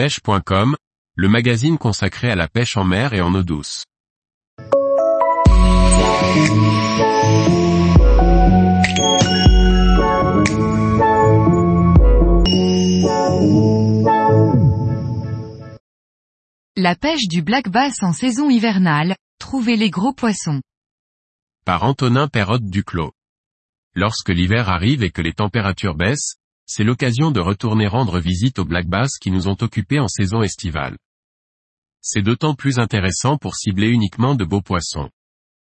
pêche.com, 0.00 0.76
le 1.14 1.28
magazine 1.28 1.76
consacré 1.76 2.30
à 2.30 2.34
la 2.34 2.48
pêche 2.48 2.78
en 2.78 2.84
mer 2.84 3.12
et 3.12 3.20
en 3.20 3.34
eau 3.34 3.42
douce. 3.42 3.84
La 16.76 16.94
pêche 16.94 17.28
du 17.28 17.42
black 17.42 17.68
bass 17.68 18.02
en 18.02 18.14
saison 18.14 18.48
hivernale, 18.48 19.16
trouvez 19.38 19.76
les 19.76 19.90
gros 19.90 20.14
poissons. 20.14 20.62
Par 21.66 21.84
Antonin 21.84 22.26
Perrotte 22.26 22.64
Duclos. 22.64 23.12
Lorsque 23.94 24.30
l'hiver 24.30 24.70
arrive 24.70 25.02
et 25.02 25.10
que 25.10 25.20
les 25.20 25.34
températures 25.34 25.94
baissent, 25.94 26.39
c'est 26.72 26.84
l'occasion 26.84 27.32
de 27.32 27.40
retourner 27.40 27.88
rendre 27.88 28.20
visite 28.20 28.60
aux 28.60 28.64
black 28.64 28.86
bass 28.86 29.18
qui 29.18 29.32
nous 29.32 29.48
ont 29.48 29.56
occupés 29.60 29.98
en 29.98 30.06
saison 30.06 30.40
estivale. 30.40 30.96
C'est 32.00 32.22
d'autant 32.22 32.54
plus 32.54 32.78
intéressant 32.78 33.38
pour 33.38 33.56
cibler 33.56 33.88
uniquement 33.88 34.36
de 34.36 34.44
beaux 34.44 34.60
poissons. 34.60 35.10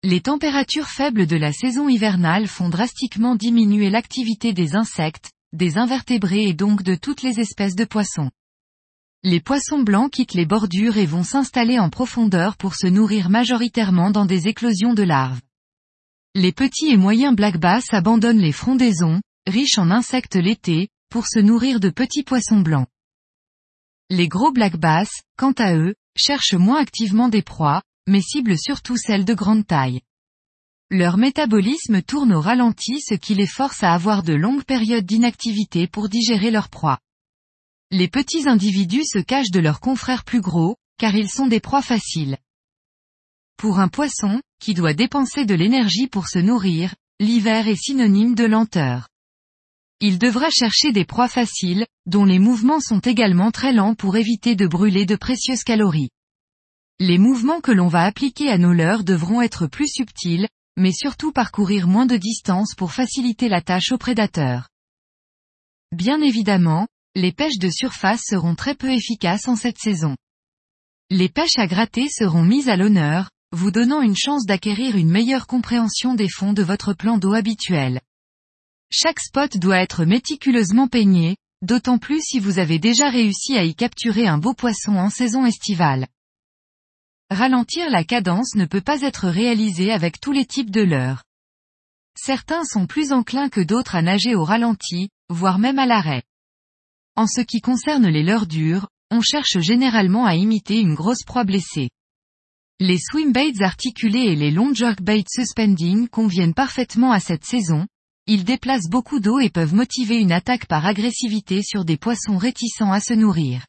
Les 0.02 0.22
températures 0.22 0.88
faibles 0.88 1.26
de 1.26 1.36
la 1.36 1.52
saison 1.52 1.90
hivernale 1.90 2.46
font 2.46 2.70
drastiquement 2.70 3.34
diminuer 3.34 3.90
l'activité 3.90 4.54
des 4.54 4.74
insectes, 4.74 5.32
des 5.52 5.76
invertébrés 5.76 6.44
et 6.44 6.54
donc 6.54 6.82
de 6.82 6.94
toutes 6.94 7.20
les 7.20 7.40
espèces 7.40 7.76
de 7.76 7.84
poissons. 7.84 8.30
Les 9.22 9.40
poissons 9.40 9.82
blancs 9.82 10.10
quittent 10.10 10.32
les 10.32 10.46
bordures 10.46 10.96
et 10.96 11.04
vont 11.04 11.24
s'installer 11.24 11.78
en 11.78 11.90
profondeur 11.90 12.56
pour 12.56 12.74
se 12.74 12.86
nourrir 12.86 13.28
majoritairement 13.28 14.10
dans 14.10 14.24
des 14.24 14.48
éclosions 14.48 14.94
de 14.94 15.02
larves. 15.02 15.42
Les 16.34 16.52
petits 16.52 16.88
et 16.88 16.96
moyens 16.96 17.36
black 17.36 17.58
bass 17.58 17.92
abandonnent 17.92 18.40
les 18.40 18.52
frondaisons, 18.52 19.20
riches 19.46 19.78
en 19.78 19.90
insectes 19.90 20.36
l'été, 20.36 20.88
pour 21.10 21.26
se 21.26 21.38
nourrir 21.38 21.80
de 21.80 21.90
petits 21.90 22.22
poissons 22.22 22.60
blancs. 22.60 22.88
Les 24.10 24.28
gros 24.28 24.52
black 24.52 24.76
bass, 24.76 25.08
quant 25.36 25.52
à 25.52 25.74
eux, 25.74 25.94
cherchent 26.16 26.54
moins 26.54 26.80
activement 26.80 27.28
des 27.28 27.42
proies, 27.42 27.82
mais 28.06 28.20
ciblent 28.20 28.58
surtout 28.58 28.96
celles 28.96 29.24
de 29.24 29.34
grande 29.34 29.66
taille. 29.66 30.00
Leur 30.90 31.16
métabolisme 31.16 32.02
tourne 32.02 32.32
au 32.32 32.40
ralenti 32.40 33.00
ce 33.00 33.14
qui 33.14 33.34
les 33.34 33.48
force 33.48 33.82
à 33.82 33.92
avoir 33.92 34.22
de 34.22 34.34
longues 34.34 34.64
périodes 34.64 35.04
d'inactivité 35.04 35.88
pour 35.88 36.08
digérer 36.08 36.52
leurs 36.52 36.68
proies. 36.68 37.00
Les 37.90 38.08
petits 38.08 38.48
individus 38.48 39.04
se 39.04 39.18
cachent 39.18 39.50
de 39.50 39.60
leurs 39.60 39.80
confrères 39.80 40.24
plus 40.24 40.40
gros, 40.40 40.76
car 40.98 41.14
ils 41.14 41.30
sont 41.30 41.48
des 41.48 41.60
proies 41.60 41.82
faciles. 41.82 42.38
Pour 43.56 43.80
un 43.80 43.88
poisson, 43.88 44.40
qui 44.60 44.74
doit 44.74 44.94
dépenser 44.94 45.44
de 45.44 45.54
l'énergie 45.54 46.06
pour 46.06 46.28
se 46.28 46.38
nourrir, 46.38 46.94
l'hiver 47.18 47.66
est 47.68 47.76
synonyme 47.76 48.34
de 48.34 48.44
lenteur. 48.44 49.08
Il 50.00 50.18
devra 50.18 50.50
chercher 50.50 50.92
des 50.92 51.06
proies 51.06 51.28
faciles, 51.28 51.86
dont 52.04 52.26
les 52.26 52.38
mouvements 52.38 52.80
sont 52.80 53.00
également 53.00 53.50
très 53.50 53.72
lents 53.72 53.94
pour 53.94 54.16
éviter 54.16 54.54
de 54.54 54.66
brûler 54.66 55.06
de 55.06 55.16
précieuses 55.16 55.64
calories. 55.64 56.10
Les 57.00 57.16
mouvements 57.16 57.60
que 57.60 57.72
l'on 57.72 57.88
va 57.88 58.04
appliquer 58.04 58.50
à 58.50 58.58
nos 58.58 58.74
leurres 58.74 59.04
devront 59.04 59.40
être 59.40 59.66
plus 59.66 59.88
subtils, 59.88 60.48
mais 60.76 60.92
surtout 60.92 61.32
parcourir 61.32 61.86
moins 61.86 62.04
de 62.04 62.16
distance 62.16 62.74
pour 62.74 62.92
faciliter 62.92 63.48
la 63.48 63.62
tâche 63.62 63.90
aux 63.90 63.98
prédateurs. 63.98 64.68
Bien 65.92 66.20
évidemment, 66.20 66.86
les 67.14 67.32
pêches 67.32 67.58
de 67.58 67.70
surface 67.70 68.22
seront 68.24 68.54
très 68.54 68.74
peu 68.74 68.90
efficaces 68.90 69.48
en 69.48 69.56
cette 69.56 69.78
saison. 69.78 70.14
Les 71.08 71.30
pêches 71.30 71.58
à 71.58 71.66
gratter 71.66 72.08
seront 72.10 72.42
mises 72.42 72.68
à 72.68 72.76
l'honneur, 72.76 73.30
vous 73.52 73.70
donnant 73.70 74.02
une 74.02 74.16
chance 74.16 74.44
d'acquérir 74.44 74.96
une 74.96 75.10
meilleure 75.10 75.46
compréhension 75.46 76.14
des 76.14 76.28
fonds 76.28 76.52
de 76.52 76.62
votre 76.62 76.92
plan 76.92 77.16
d'eau 77.16 77.32
habituel. 77.32 78.00
Chaque 78.90 79.20
spot 79.20 79.56
doit 79.56 79.80
être 79.80 80.04
méticuleusement 80.04 80.86
peigné, 80.86 81.36
d'autant 81.62 81.98
plus 81.98 82.20
si 82.22 82.38
vous 82.38 82.58
avez 82.58 82.78
déjà 82.78 83.10
réussi 83.10 83.56
à 83.56 83.64
y 83.64 83.74
capturer 83.74 84.26
un 84.26 84.38
beau 84.38 84.54
poisson 84.54 84.96
en 84.96 85.10
saison 85.10 85.44
estivale. 85.44 86.06
Ralentir 87.30 87.90
la 87.90 88.04
cadence 88.04 88.54
ne 88.54 88.64
peut 88.64 88.80
pas 88.80 89.02
être 89.02 89.28
réalisé 89.28 89.90
avec 89.90 90.20
tous 90.20 90.30
les 90.30 90.46
types 90.46 90.70
de 90.70 90.82
leurres. 90.82 91.24
Certains 92.16 92.64
sont 92.64 92.86
plus 92.86 93.12
enclins 93.12 93.48
que 93.48 93.60
d'autres 93.60 93.96
à 93.96 94.02
nager 94.02 94.36
au 94.36 94.44
ralenti, 94.44 95.10
voire 95.28 95.58
même 95.58 95.80
à 95.80 95.86
l'arrêt. 95.86 96.22
En 97.16 97.26
ce 97.26 97.40
qui 97.40 97.60
concerne 97.60 98.06
les 98.06 98.22
leurres 98.22 98.46
dures, 98.46 98.88
on 99.10 99.20
cherche 99.20 99.58
généralement 99.58 100.26
à 100.26 100.36
imiter 100.36 100.78
une 100.78 100.94
grosse 100.94 101.24
proie 101.24 101.44
blessée. 101.44 101.90
Les 102.78 102.98
swimbaits 102.98 103.60
articulés 103.60 104.26
et 104.26 104.36
les 104.36 104.50
long 104.50 104.72
jerkbaits 104.72 105.28
suspending 105.28 106.08
conviennent 106.08 106.54
parfaitement 106.54 107.10
à 107.10 107.20
cette 107.20 107.44
saison, 107.44 107.86
ils 108.26 108.44
déplacent 108.44 108.88
beaucoup 108.88 109.20
d'eau 109.20 109.38
et 109.38 109.50
peuvent 109.50 109.74
motiver 109.74 110.16
une 110.18 110.32
attaque 110.32 110.66
par 110.66 110.84
agressivité 110.84 111.62
sur 111.62 111.84
des 111.84 111.96
poissons 111.96 112.38
réticents 112.38 112.92
à 112.92 113.00
se 113.00 113.14
nourrir. 113.14 113.64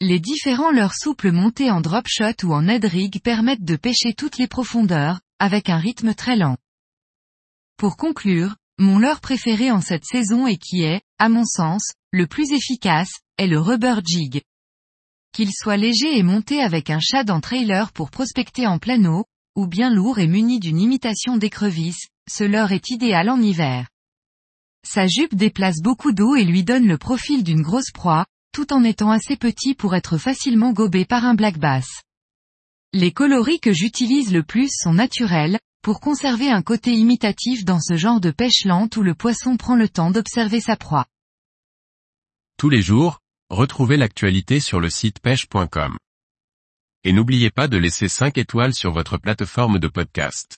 Les 0.00 0.20
différents 0.20 0.70
leurres 0.70 0.94
souples 0.94 1.32
montés 1.32 1.70
en 1.70 1.80
drop 1.80 2.06
shot 2.06 2.44
ou 2.44 2.52
en 2.52 2.68
head 2.68 2.84
rig 2.84 3.20
permettent 3.22 3.64
de 3.64 3.76
pêcher 3.76 4.14
toutes 4.14 4.38
les 4.38 4.46
profondeurs, 4.46 5.20
avec 5.38 5.68
un 5.68 5.78
rythme 5.78 6.14
très 6.14 6.36
lent. 6.36 6.56
Pour 7.76 7.96
conclure, 7.96 8.56
mon 8.78 8.98
leurre 8.98 9.20
préféré 9.20 9.70
en 9.70 9.80
cette 9.80 10.04
saison 10.04 10.46
et 10.46 10.58
qui 10.58 10.82
est, 10.82 11.00
à 11.18 11.28
mon 11.28 11.44
sens, 11.44 11.92
le 12.12 12.26
plus 12.26 12.52
efficace, 12.52 13.20
est 13.38 13.46
le 13.46 13.58
rubber 13.58 13.96
jig. 14.04 14.42
Qu'il 15.32 15.50
soit 15.52 15.76
léger 15.76 16.16
et 16.16 16.22
monté 16.22 16.60
avec 16.60 16.90
un 16.90 17.00
shad 17.00 17.30
en 17.30 17.40
trailer 17.40 17.92
pour 17.92 18.10
prospecter 18.10 18.66
en 18.66 18.78
plein 18.78 19.02
eau, 19.06 19.24
ou 19.56 19.66
bien 19.66 19.90
lourd 19.90 20.18
et 20.18 20.26
muni 20.26 20.60
d'une 20.60 20.80
imitation 20.80 21.38
d'écrevisse, 21.38 22.08
ce 22.28 22.44
leurre 22.44 22.72
est 22.72 22.90
idéal 22.90 23.30
en 23.30 23.40
hiver. 23.40 23.88
Sa 24.86 25.06
jupe 25.06 25.34
déplace 25.34 25.80
beaucoup 25.82 26.12
d'eau 26.12 26.36
et 26.36 26.44
lui 26.44 26.64
donne 26.64 26.86
le 26.86 26.98
profil 26.98 27.42
d'une 27.42 27.62
grosse 27.62 27.90
proie, 27.90 28.26
tout 28.52 28.72
en 28.72 28.84
étant 28.84 29.10
assez 29.10 29.36
petit 29.36 29.74
pour 29.74 29.94
être 29.94 30.16
facilement 30.16 30.72
gobé 30.72 31.04
par 31.04 31.24
un 31.24 31.34
black 31.34 31.58
bass. 31.58 32.02
Les 32.92 33.12
coloris 33.12 33.60
que 33.60 33.72
j'utilise 33.72 34.32
le 34.32 34.42
plus 34.42 34.70
sont 34.72 34.94
naturels, 34.94 35.58
pour 35.82 36.00
conserver 36.00 36.50
un 36.50 36.62
côté 36.62 36.94
imitatif 36.94 37.64
dans 37.64 37.80
ce 37.80 37.96
genre 37.96 38.20
de 38.20 38.30
pêche 38.30 38.64
lente 38.64 38.96
où 38.96 39.02
le 39.02 39.14
poisson 39.14 39.56
prend 39.56 39.76
le 39.76 39.88
temps 39.88 40.10
d'observer 40.10 40.60
sa 40.60 40.76
proie. 40.76 41.06
Tous 42.58 42.70
les 42.70 42.82
jours, 42.82 43.20
retrouvez 43.50 43.96
l'actualité 43.96 44.58
sur 44.60 44.80
le 44.80 44.90
site 44.90 45.20
pêche.com. 45.20 45.96
Et 47.04 47.12
n'oubliez 47.12 47.50
pas 47.50 47.68
de 47.68 47.76
laisser 47.76 48.08
5 48.08 48.38
étoiles 48.38 48.74
sur 48.74 48.90
votre 48.92 49.18
plateforme 49.18 49.78
de 49.78 49.88
podcast. 49.88 50.56